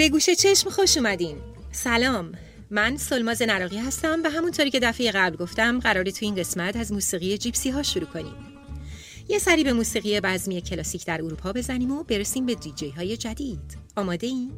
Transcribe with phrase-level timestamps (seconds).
[0.00, 1.36] به گوشه چشم خوش اومدین.
[1.72, 2.32] سلام.
[2.70, 6.92] من سلماز نراقی هستم و همونطوری که دفعه قبل گفتم قراره تو این قسمت از
[6.92, 8.34] موسیقی جیپسی ها شروع کنیم.
[9.28, 13.78] یه سری به موسیقی بزمی کلاسیک در اروپا بزنیم و برسیم به دیجی های جدید.
[13.96, 14.52] آماده این؟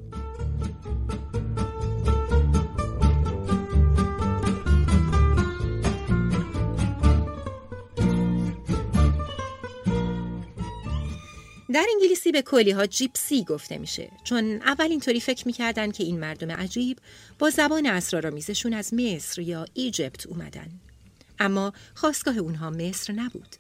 [11.73, 16.21] در انگلیسی به کلی ها جیپسی گفته میشه چون اول اینطوری فکر می‌کردن که این
[16.21, 16.99] مردم عجیب
[17.39, 20.71] با زبان اسرارآمیزشون از مصر یا ایجپت اومدن.
[21.39, 23.57] اما خواستگاه اونها مصر نبود.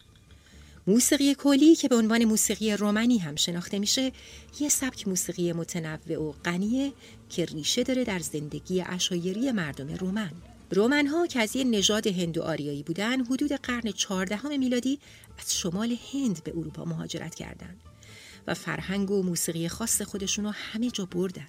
[0.87, 4.13] موسیقی کلی که به عنوان موسیقی رومنی هم شناخته میشه
[4.60, 6.93] یه سبک موسیقی متنوع و غنیه
[7.29, 10.33] که ریشه داره در زندگی اشایری مردم رومن.
[10.71, 14.99] رومن ها که از یه نژاد هندو آریایی بودن حدود قرن چهاردهم میلادی
[15.38, 17.80] از شمال هند به اروپا مهاجرت کردند
[18.46, 21.48] و فرهنگ و موسیقی خاص خودشون رو همه جا بردن.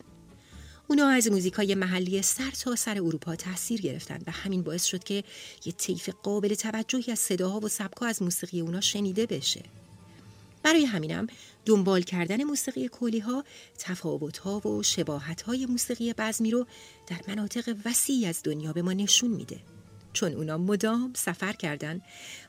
[0.88, 5.04] اونا از موزیک های محلی سر تا سر اروپا تاثیر گرفتن و همین باعث شد
[5.04, 5.24] که
[5.66, 9.64] یه طیف قابل توجهی از صداها و سبکا از موسیقی اونا شنیده بشه.
[10.64, 11.28] برای همینم
[11.66, 13.44] دنبال کردن موسیقی کولی ها
[13.78, 16.68] تفاوت ها و شباهت های موسیقی بزمی رو
[17.08, 19.60] در مناطق وسیعی از دنیا به ما نشون میده.
[20.14, 22.02] چون اونا مدام سفر کردن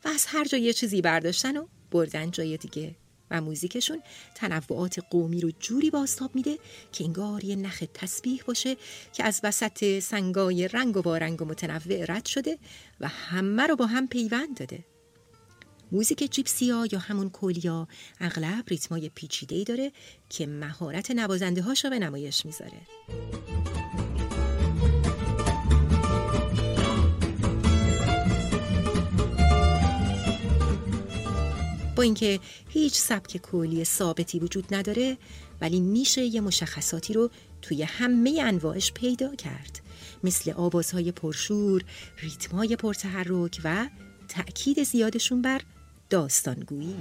[0.04, 2.96] و از هر جا یه چیزی برداشتن و بردن جای دیگه
[3.30, 4.02] و موزیکشون
[4.34, 6.58] تنوعات قومی رو جوری باستاب میده
[6.92, 8.76] که انگار یه نخ تسبیح باشه
[9.12, 12.58] که از وسط سنگای رنگ و بارنگ و متنوع رد شده
[13.00, 14.84] و همه رو با هم پیوند داده.
[15.92, 17.88] موزیک جیپسیا یا همون کولیا
[18.20, 19.92] اغلب ریتمای پیچیده‌ای داره
[20.28, 22.80] که مهارت نوازنده هاشو به نمایش می‌ذاره.
[32.04, 35.16] اینکه هیچ سبک کلی ثابتی وجود نداره
[35.60, 37.30] ولی میشه یه مشخصاتی رو
[37.62, 39.80] توی همه انواعش پیدا کرد.
[40.24, 41.84] مثل آوازهای پرشور،
[42.18, 43.86] ریتمای پرتحرک و
[44.28, 45.60] تأکید زیادشون بر
[46.10, 46.96] داستانگویی.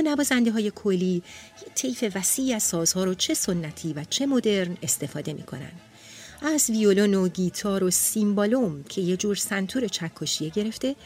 [0.00, 1.22] نوازنده های کلی
[1.62, 5.72] یه طیف وسیع از سازها رو چه سنتی و چه مدرن استفاده می‌کنن.
[6.42, 10.96] از ویولون و گیتار و سیمبالوم که یه جور سنتور چکشیه گرفته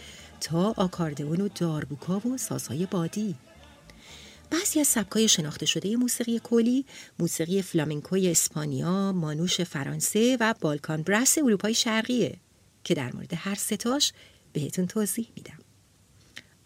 [0.41, 3.35] تا آکاردئون و داربوکا و سازهای بادی.
[4.51, 6.85] بعضی از سبکای شناخته شده موسیقی کلی
[7.19, 12.37] موسیقی فلامنکوی اسپانیا، مانوش فرانسه و بالکان برس اروپای شرقیه
[12.85, 14.13] که در مورد هر ستاش
[14.53, 15.59] بهتون توضیح میدم.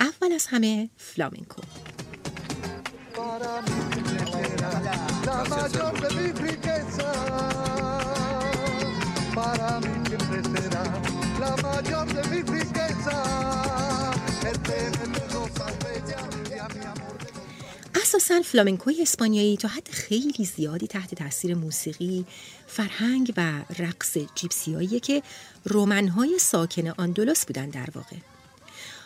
[0.00, 1.62] اول از همه فلامنکو.
[17.94, 22.24] اساسا فلامنکوی اسپانیایی تا حد خیلی زیادی تحت تاثیر موسیقی،
[22.66, 25.22] فرهنگ و رقص جیپسیایی که
[25.64, 28.31] رومنهای ساکن آندولوس بودن در واقع.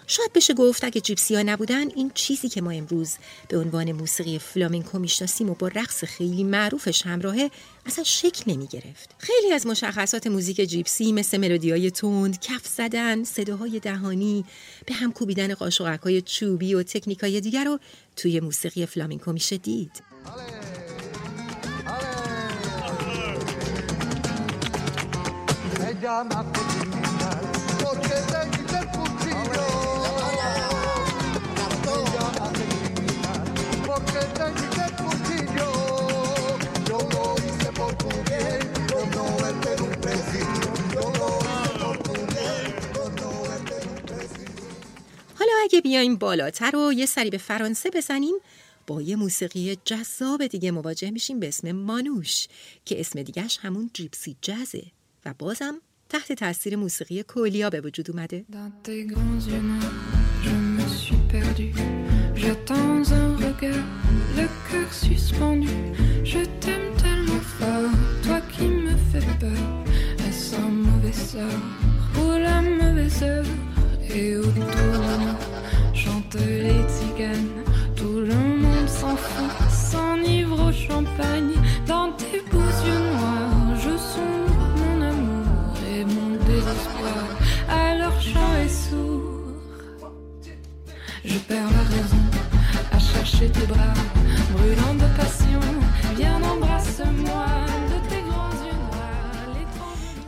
[0.06, 3.16] شاید بشه گفت اگه جیپسی ها نبودن این چیزی که ما امروز
[3.48, 7.50] به عنوان موسیقی فلامنکو می‌شناسیم و با رقص خیلی معروفش همراهه
[7.86, 9.14] اصلا شکل نمی گرفت.
[9.18, 14.44] خیلی از مشخصات موزیک جیپسی مثل ملودیای تند، کف زدن، صداهای دهانی،
[14.86, 17.78] به هم کوبیدن قاشقک چوبی و تکنیکای دیگر رو
[18.16, 20.02] توی موسیقی فلامنکو میشه دید.
[20.24, 20.42] حالا
[25.86, 27.05] اگه
[45.86, 48.34] بیایم بالاتر و یه سری به فرانسه بزنیم.
[48.86, 52.46] با یه موسیقی جذاب دیگه مواجه میشیم به اسم مانوش
[52.84, 54.82] که اسم دیگهش همون جیپسی جزه
[55.26, 58.44] و بازم تحت تاثیر موسیقی کولیا به وجود اومده.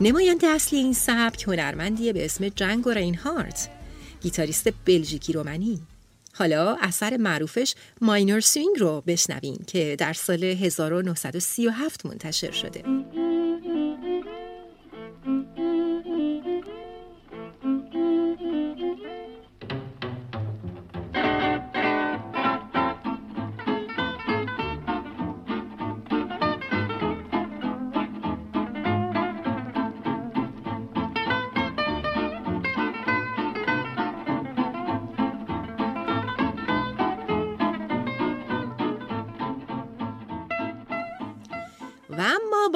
[0.09, 3.69] نماینده اصلی این سبک هنرمندیه به اسم جنگو رینهارت
[4.21, 5.79] گیتاریست بلژیکی رومنی.
[6.33, 12.83] حالا اثر معروفش Minor Swing رو بشنوین که در سال 1937 منتشر شده.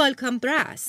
[0.04, 0.88] بالکان براس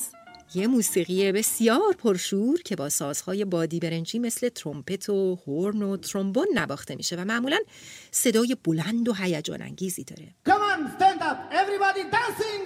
[0.55, 6.47] یه موسیقی بسیار پرشور که با سازهای بادی برنجی مثل ترومپت و هورن و ترومبون
[6.55, 7.59] نواخته میشه و معمولا
[8.11, 12.65] صدای بلند و هیجان انگیزی داره Come on, stand up, everybody dancing!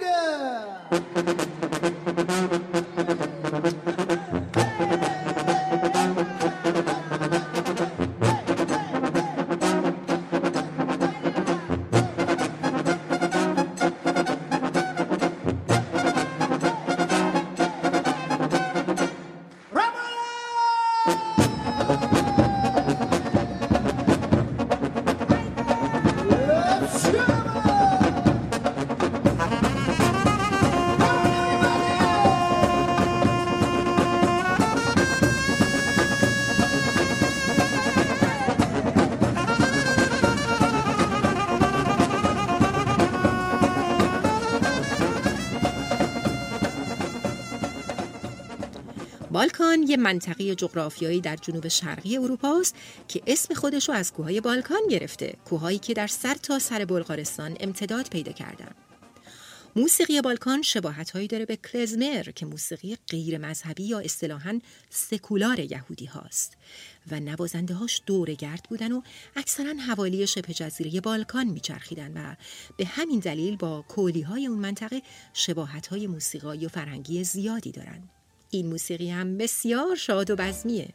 [49.31, 52.75] بالکان یه منطقه جغرافیایی در جنوب شرقی اروپا است
[53.07, 57.57] که اسم خودش رو از کوههای بالکان گرفته کوههایی که در سر تا سر بلغارستان
[57.59, 58.71] امتداد پیدا کردن.
[59.75, 66.05] موسیقی بالکان شباهت هایی داره به کلزمر که موسیقی غیر مذهبی یا اصطلاحاً سکولار یهودی
[66.05, 66.57] هاست
[67.11, 69.01] و نوازنده هاش دور گرد بودن و
[69.35, 72.35] اکثرا حوالی شبه جزیره بالکان میچرخیدن و
[72.77, 75.01] به همین دلیل با کولی های اون منطقه
[75.33, 78.09] شباهت های موسیقایی و فرهنگی زیادی دارن.
[78.51, 80.93] این موسیقی هم بسیار شاد و بزمیه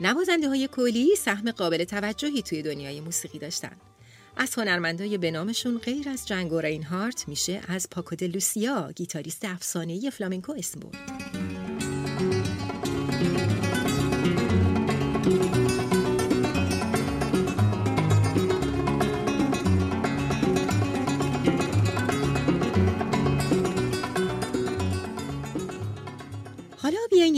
[0.00, 3.76] نوازنده های کولی سهم قابل توجهی توی دنیای موسیقی داشتن.
[4.36, 10.52] از هنرمندای به نامشون غیر از جنگو رینهارت میشه از پاکو لوسیا گیتاریست افسانه‌ای فلامنکو
[10.52, 11.37] اسم برد.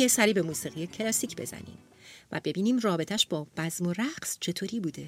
[0.01, 1.79] یه سری به موسیقی کلاسیک بزنیم
[2.33, 5.07] و ببینیم رابطش با بزم و رقص چطوری بوده.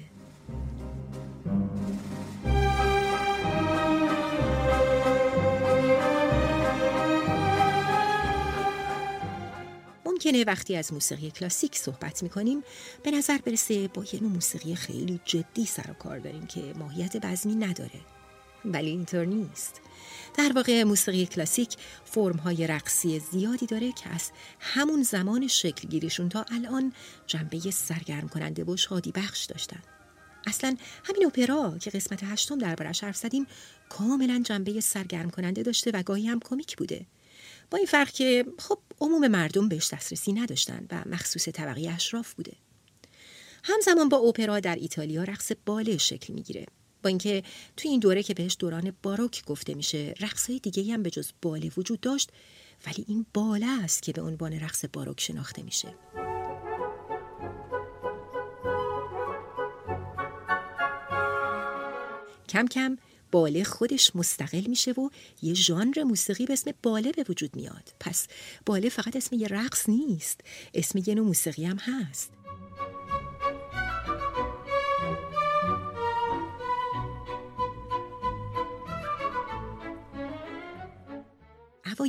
[10.05, 12.63] ممکنه وقتی از موسیقی کلاسیک صحبت می‌کنیم
[13.03, 17.17] به نظر برسه با یه نوع موسیقی خیلی جدی سر و کار داریم که ماهیت
[17.25, 18.12] بزمی نداره
[18.65, 19.81] ولی اینطور نیست.
[20.37, 26.45] در واقع موسیقی کلاسیک فرم‌های رقصی زیادی داره که از همون زمان شکل گیریشون تا
[26.51, 26.93] الان
[27.27, 29.81] جنبه سرگرم کننده و شادی بخش داشتن.
[30.47, 33.47] اصلا همین اپرا که قسمت هشتم دربارش حرف زدیم
[33.89, 37.05] کاملا جنبه سرگرم کننده داشته و گاهی هم کمیک بوده.
[37.71, 42.53] با این فرق که خب عموم مردم بهش دسترسی نداشتن و مخصوص طبقه اشراف بوده.
[43.63, 46.65] همزمان با اپرا در ایتالیا رقص باله شکل می‌گیره.
[47.03, 47.43] با اینکه
[47.77, 51.71] توی این دوره که بهش دوران باروک گفته میشه رقصهای دیگه هم به جز باله
[51.77, 52.29] وجود داشت
[52.87, 55.95] ولی این باله است که به عنوان رقص باروک شناخته میشه.
[62.49, 62.97] کم کم
[63.31, 65.09] باله خودش مستقل میشه و
[65.41, 67.93] یه ژانر موسیقی به اسم باله به وجود میاد.
[67.99, 68.27] پس
[68.65, 70.41] باله فقط اسم یه رقص نیست
[70.73, 72.32] اسم یه نوع موسیقی هم هست.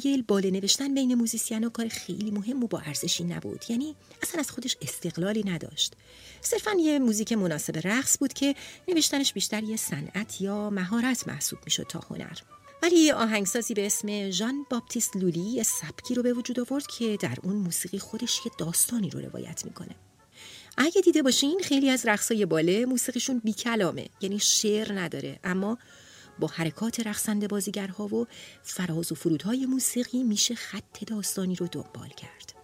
[0.04, 3.64] اوایل باله نوشتن بین موزیسین کار خیلی مهم و با ارزشی نبود.
[3.68, 5.92] یعنی اصلا از خودش استقلالی نداشت.
[6.40, 8.54] صرفا یه موزیک مناسب رقص بود که
[8.88, 12.38] نوشتنش بیشتر یه صنعت یا مهارت محسوب می‌شد تا هنر.
[12.82, 17.18] ولی یه آهنگسازی به اسم ژان باپتیست لولی یه سبکی رو به وجود آورد که
[17.20, 19.94] در اون موسیقی خودش یه داستانی رو روایت می‌کنه.
[20.76, 25.78] اگه دیده باشین خیلی از رقصای باله موسیقیشون بی کلامه یعنی شعر نداره اما
[26.38, 28.26] با حرکات رقصنده بازیگرها و
[28.62, 32.54] فراز و فرودهای موسیقی میشه خط داستانی رو دنبال کرد.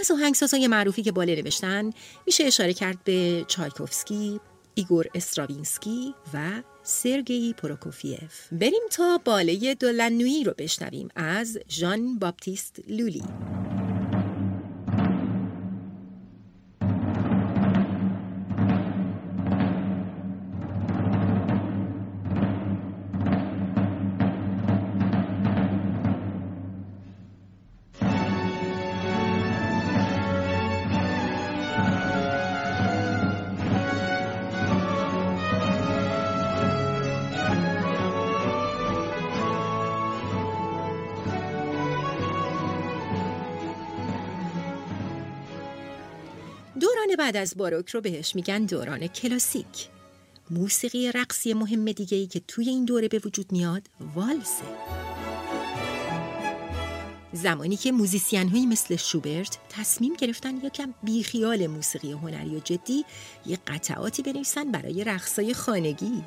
[0.00, 1.90] از آهنگسازهای معروفی که باله نوشتن
[2.26, 4.40] میشه اشاره کرد به چایکوفسکی،
[4.74, 8.52] ایگور استراوینسکی و سرگئی پروکوفیف.
[8.52, 13.22] بریم تا Ballet de la nuit رو بشنویم از ژان باپتیست لولی.
[47.16, 49.88] بعد از باروک رو بهش میگن دوران کلاسیک.
[50.50, 53.82] موسیقی رقصی مهم دیگه ای که توی این دوره به وجود میاد
[54.14, 54.64] والسه.
[57.32, 63.04] زمانی که موزیسین هایی مثل شوبرت تصمیم گرفتن یکم بیخیال موسیقی هنری و جدی
[63.46, 66.22] یه قطعاتی بنویسن برای رقصای خانگی.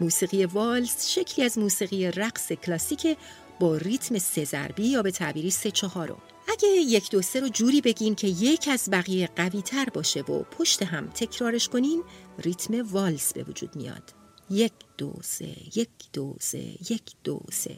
[0.00, 3.16] موسیقی والس شکلی از موسیقی رقص کلاسیک
[3.60, 7.80] با ریتم سه ضربی یا به تعبیری سه چهارم اگه یک دو سه رو جوری
[7.80, 12.02] بگین که یک از بقیه قوی تر باشه و پشت هم تکرارش کنین
[12.38, 14.14] ریتم والس به وجود میاد.
[14.50, 16.58] یک دو سه یک دو سه
[16.90, 17.76] یک دو سه.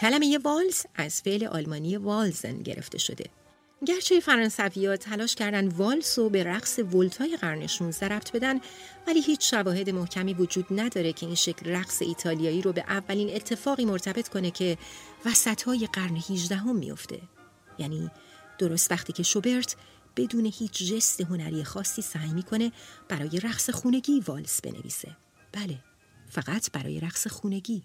[0.00, 3.24] کلمه والس از فعل آلمانی والزن گرفته شده.
[3.86, 8.60] گرچه فرانسوی تلاش کردن والس و به رقص ولتای قرن 16 ربط بدن
[9.06, 13.84] ولی هیچ شواهد محکمی وجود نداره که این شکل رقص ایتالیایی رو به اولین اتفاقی
[13.84, 14.78] مرتبط کنه که
[15.24, 17.20] وسطهای قرن 18 هم میفته.
[17.78, 18.10] یعنی
[18.58, 19.76] درست وقتی که شوبرت
[20.16, 22.72] بدون هیچ جست هنری خاصی سعی می‌کنه
[23.08, 25.16] برای رقص خونگی والس بنویسه.
[25.52, 25.78] بله،
[26.30, 27.82] فقط برای رقص خونگی.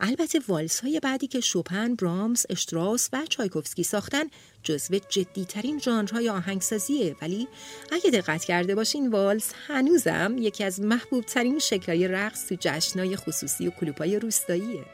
[0.00, 4.24] البته والس های بعدی که شوپن، برامز، اشتراس و چایکوفسکی ساختن
[4.62, 7.48] جزو جدیترین ژانرهای آهنگسازیه ولی
[7.92, 13.68] اگه دقت کرده باشین والس هنوزم یکی از محبوب ترین شکلهای رقص تو جشنهای خصوصی
[13.68, 14.84] و کلوپای روستاییه.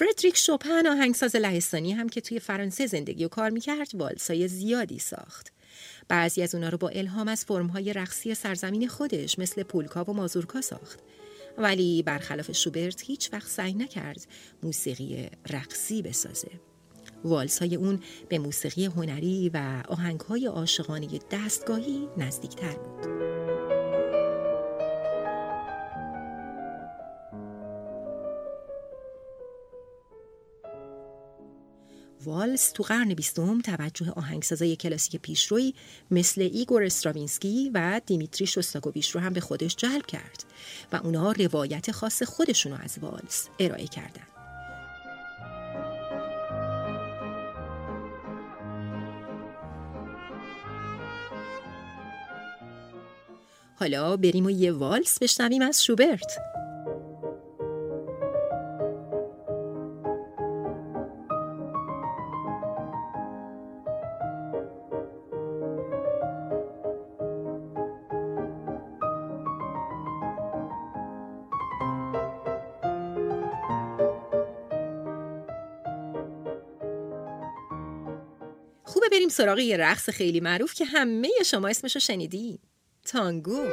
[0.00, 5.52] فردریک شوپن آهنگساز لهستانی هم که توی فرانسه زندگی و کار می‌کرد والسای زیادی ساخت.
[6.08, 10.60] بعضی از اونا رو با الهام از فرمهای رقصی سرزمین خودش مثل پولکا و مازورکا
[10.60, 11.00] ساخت.
[11.58, 14.26] ولی برخلاف شوبرت هیچ وقت سعی نکرد
[14.62, 16.50] موسیقی رقصی بسازه.
[17.24, 23.29] والس های اون به موسیقی هنری و آهنگ های عاشقانه دستگاهی نزدیکتر بود.
[32.24, 35.74] والس تو قرن بیستم توجه آهنگسازای کلاسیک پیشروی
[36.10, 40.44] مثل ایگور استراوینسکی و دیمیتری شوستاکوویچ رو هم به خودش جلب کرد
[40.92, 44.22] و اونا روایت خاص خودشونو از والس ارائه کردن.
[53.80, 56.49] حالا بریم و یه والس بشنویم از شوبرت.
[78.90, 82.58] خوبه بریم سراغ یه رقص خیلی معروف که همه شما اسمشو شنیدی.
[83.06, 83.66] تانگو.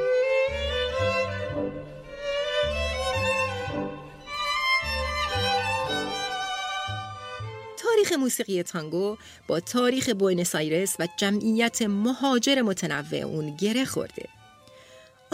[7.78, 9.16] تاریخ موسیقی تانگو
[9.48, 14.37] با تاریخ بوینس آیرس و جمعیت مهاجر متنوع اون گره خورده.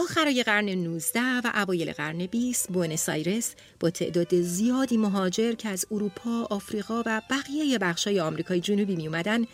[0.05, 5.85] آخرای قرن 19 و اوایل قرن 20 بوئنوس آیرس با تعداد زیادی مهاجر که از
[5.91, 9.45] اروپا، آفریقا و بقیه بخشای آمریکای جنوبی می اومدن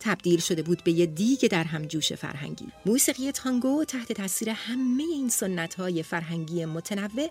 [0.00, 2.66] تبدیل شده بود به یه دیگ در هم جوش فرهنگی.
[2.86, 7.30] موسیقی تانگو تحت تاثیر همه این سنت های فرهنگی متنوع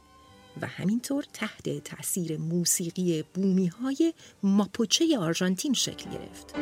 [0.62, 6.56] و همینطور تحت تاثیر موسیقی بومی های ماپوچه آرژانتین شکل گرفت.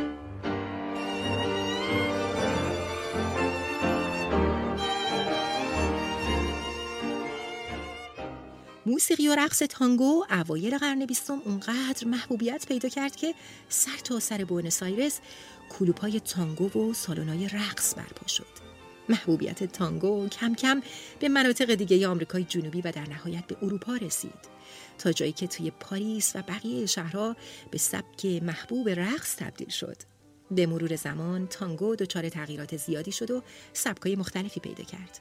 [8.87, 13.33] موسیقی و رقص تانگو اوایل قرن بیستم اونقدر محبوبیت پیدا کرد که
[13.69, 15.19] سر تا سر بوئنوس آیرس
[15.69, 18.45] کلوپای تانگو و سالن‌های رقص برپا شد.
[19.09, 20.81] محبوبیت تانگو کم کم
[21.19, 24.57] به مناطق دیگه آمریکای جنوبی و در نهایت به اروپا رسید.
[24.97, 27.35] تا جایی که توی پاریس و بقیه شهرها
[27.71, 29.97] به سبک محبوب رقص تبدیل شد.
[30.51, 35.19] به مرور زمان تانگو دچار تغییرات زیادی شد و سبکای مختلفی پیدا کرد.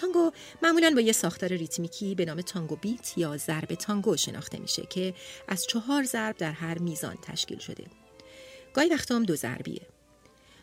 [0.00, 0.30] تانگو
[0.62, 5.14] معمولا با یه ساختار ریتمیکی به نام تانگو بیت یا ضرب تانگو شناخته میشه که
[5.48, 7.84] از چهار ضرب در هر میزان تشکیل شده.
[8.74, 9.82] گاهی وقتا هم دو ضربیه.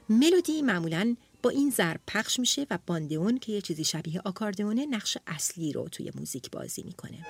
[0.09, 5.17] ملودی معمولا با این ضرب پخش میشه و باندئون که یه چیزی شبیه آکاردئونه نقش
[5.27, 7.25] اصلی رو توی موزیک بازی می‌کنه.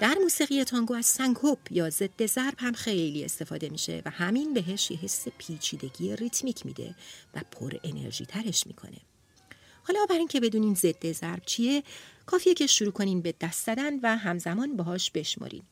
[0.00, 4.90] در موسیقی تانگو از سنگوپ یا ضد ضرب هم خیلی استفاده میشه و همین بهش
[4.90, 6.94] یه حس پیچیدگی ریتمیک میده
[7.34, 8.98] و پر انرژی ترش می‌کنه.
[9.82, 11.82] حالا برای اینکه بدونین ضد ضرب چیه
[12.26, 15.62] کافیه که شروع کنین به دست زدن و همزمان باهاش بشمارین.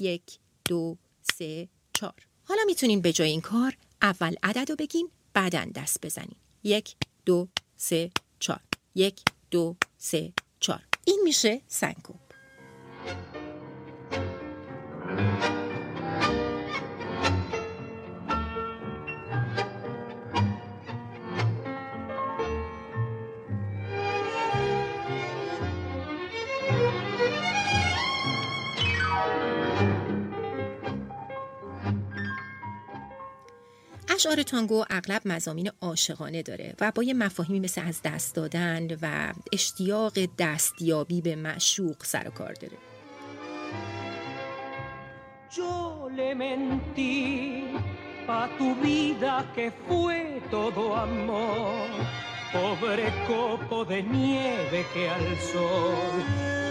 [0.00, 0.22] یک،
[0.68, 0.96] دو،
[1.38, 2.14] سه، چهار.
[2.44, 6.36] حالا می‌تونین به جای این کار اول عدد رو بگین بعدا دست بزنین.
[6.64, 8.60] یک، دو، سه، چهار.
[8.94, 10.82] یک، دو، سه، چهار.
[11.04, 12.22] این میشه سنگوپ.
[34.22, 39.32] اشعار تانگو اغلب مزامین عاشقانه داره و با یه مفاهیمی مثل از دست دادن و
[39.52, 42.76] اشتیاق دستیابی به معشوق سر و کار داره.
[45.56, 47.64] Yo le mentí
[48.26, 51.88] a tu vida que fue todo amor,
[52.54, 56.14] pobre copo de nieve que al sol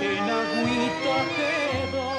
[0.09, 2.11] en agüita quedó.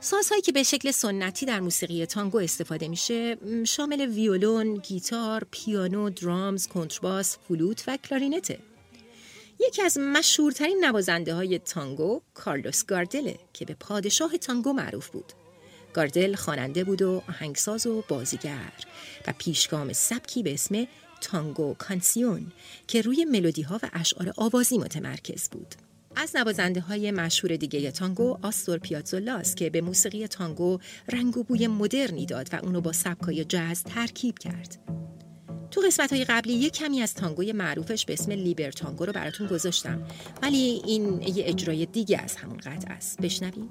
[0.00, 6.68] سازهایی که به شکل سنتی در موسیقی تانگو استفاده میشه شامل ویولون، گیتار، پیانو، درامز،
[6.68, 8.58] کنترباس، فلوت و کلارینته.
[9.60, 15.32] یکی از مشهورترین نوازنده های تانگو کارلوس گاردله که به پادشاه تانگو معروف بود.
[15.92, 18.72] گاردل خواننده بود و آهنگساز و بازیگر
[19.26, 20.86] و پیشگام سبکی به اسم
[21.20, 22.52] تانگو کانسیون
[22.86, 25.74] که روی ملودی ها و اشعار آوازی متمرکز بود.
[26.16, 30.78] از نوازنده های مشهور دیگه تانگو آستور پیاتزولاست که به موسیقی تانگو
[31.12, 34.78] رنگ و بوی مدرنی داد و اونو با سبکای جاز ترکیب کرد.
[35.70, 39.46] تو قسمت های قبلی یه کمی از تانگوی معروفش به اسم لیبر تانگو رو براتون
[39.46, 40.02] گذاشتم
[40.42, 43.20] ولی این یه اجرای دیگه از همون قطع است.
[43.20, 43.68] بشنویم.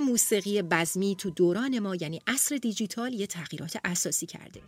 [0.00, 4.60] موسیقی بزمی تو دوران ما یعنی عصر دیجیتال یه تغییرات اساسی کرده.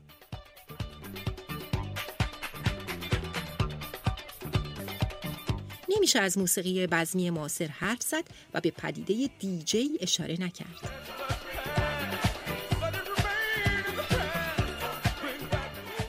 [5.88, 10.90] نمیشه از موسیقی بزمی معاصر حرف زد و به پدیده دیجی اشاره نکرد.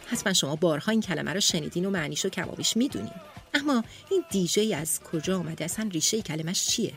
[0.05, 3.13] حتما شما بارها این کلمه رو شنیدین و معنیشو کمابیش می‌دونین.
[3.53, 6.93] اما این دیجی از کجا آمده اصلا ریشه کلمش چیه؟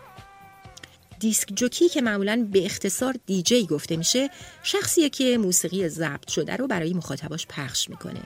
[1.22, 4.30] disc jockey که معمولا به اختصار دیجی گفته میشه
[4.62, 8.22] شخصیه که موسیقی ضبط شده رو برای مخاطباش پخش می‌کنه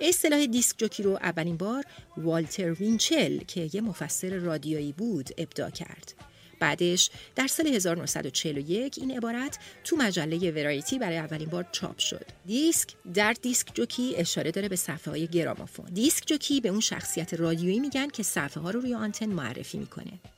[0.00, 1.84] اصطلاح disc jockey رو اولین بار
[2.16, 6.14] والتر وینچل که یه مفسر رادیویی بود ابداع کرد
[6.60, 12.26] بعدش در سال 1941 این عبارت تو مجله Variety برای اولین بار چاپ شد.
[12.46, 15.86] دیسک در disc jockey اشاره داره به صفحه های گرامافون.
[15.86, 20.31] disc jockey به اون شخصیت رادیویی میگن که صفحه ها رو روی آنتن معرفی می‌کنه.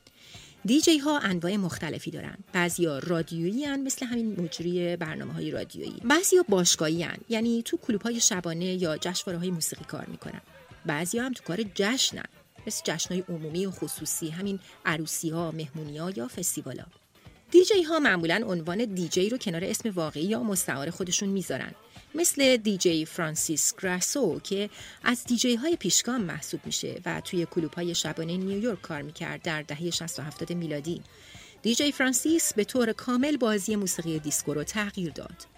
[0.65, 2.37] دیجی ها انواع مختلفی دارن.
[2.53, 5.95] بعضیا رادیویی هن مثل همین مجری برنامه های رادیویی.
[6.03, 7.17] بعضیا باشگاهی هن.
[7.29, 10.41] یعنی تو کلوب های شبانه یا جشنواره های موسیقی کار می‌کنن.
[10.85, 12.25] بعضیا هم تو کار جشنن
[12.67, 16.83] مثل جشن های عمومی و خصوصی همین عروسی ها مهمونی ها یا فستیوالا.
[17.51, 21.71] دیجی ها معمولا عنوان دیجی رو کنار اسم واقعی یا مستعار خودشون می‌ذارن.
[22.15, 24.69] مثل دیجی فرانسیس گراسو که
[25.03, 29.61] از دیجی های پیشگام محسوب میشه و توی کلوب های شبانه نیویورک کار می‌کرد در
[29.61, 31.01] دهه 60 و 70 میلادی.
[31.61, 35.54] دیجی فرانسیس به طور کامل بازی موسیقی دیسکو رو تغییر داد.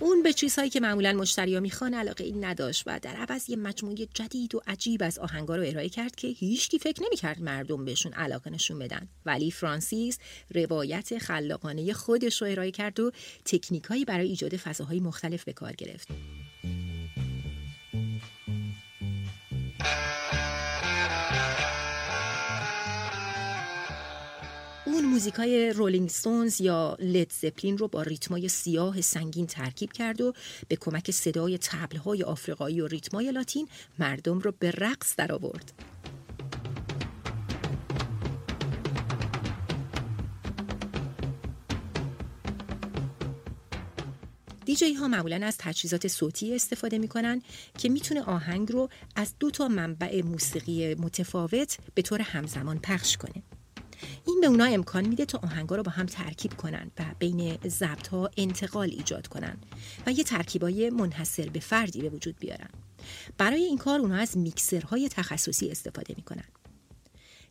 [0.00, 3.96] اون به چیزهایی که معمولا مشتریا می‌خوان علاقه این نداشت و در عوض یه مجموعه
[4.14, 8.50] جدید و عجیب از آهنگا رو ارائه کرد که هیچکی فکر نمی‌کرد مردم بهشون علاقه
[8.50, 9.08] نشون بدن.
[9.26, 10.18] ولی فرانسیس
[10.54, 13.10] روایت خلاقانه خودش رو ارائه کرد و
[13.44, 16.08] تکنیکایی برای ایجاد فضاهای مختلف به کار گرفت.
[25.20, 30.32] موزیکای رولینگ ستونز یا لید زپلین رو با ریتمای سیاه سنگین ترکیب کرد و
[30.68, 35.72] به کمک صدای تبلهای آفریقایی و ریتمای لاتین مردم رو به رقص درآورد.
[44.64, 47.42] دیجی ها معمولا از تجهیزات صوتی استفاده می‌کنن
[47.78, 53.42] که می‌تونه آهنگ رو از دو تا منبع موسیقی متفاوت به طور همزمان پخش کنه.
[54.26, 58.08] این به اونا امکان میده تا آهنگا رو با هم ترکیب کنن و بین ضبط
[58.08, 59.56] ها انتقال ایجاد کنن
[60.06, 62.70] و یه ترکیبای منحصر به فردی به وجود بیارن.
[63.38, 66.44] برای این کار اونا از میکسرهای تخصصی استفاده می‌کنن.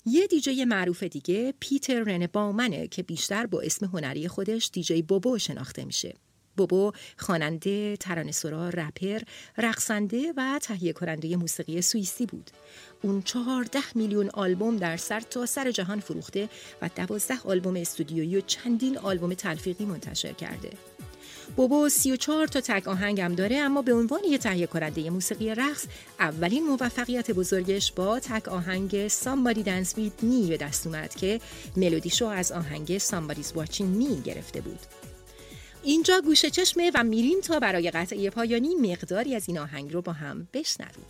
[0.05, 5.37] یه دیجی معروف دیگه پیتر رن بامنه که بیشتر با اسم هنری خودش دیجی بوبو
[5.37, 6.15] شناخته میشه.
[6.59, 9.21] بوبو خواننده، ترانه‌سرا، رپر،
[9.57, 12.51] رقصنده و تهیه کننده موسیقی سوئیسی بود.
[13.01, 16.49] اون چهارده میلیون آلبوم در سر تا سر جهان فروخته
[16.81, 20.69] و دوازده آلبوم استودیویی و چندین آلبوم تلفیقی منتشر کرده.
[21.55, 25.85] بوبو 34 تا تک آهنگ هم داره اما به عنوان یه تهیه کننده موسیقی رقص
[26.19, 31.41] اولین موفقیت بزرگش با تک آهنگ Somebody Dance With Me به دست اومد که
[31.77, 34.98] ملودیشو از آهنگ Somebody's Watching Me گرفته بود.
[35.83, 40.11] اینجا گوشه چشمه و میریم تا برای قطعه پایانی مقداری از این آهنگ رو با
[40.11, 41.05] هم بشنویم.